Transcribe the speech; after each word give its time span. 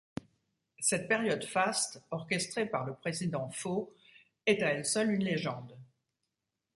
Cette 0.79 1.07
période 1.07 1.43
faste, 1.43 2.01
orchestrée 2.09 2.65
par 2.65 2.85
le 2.85 2.95
président 2.95 3.51
Fau, 3.51 3.93
est 4.47 4.63
à 4.63 4.69
elle 4.73 4.83
seule 4.83 5.11
une 5.13 5.23
légende. 5.23 5.77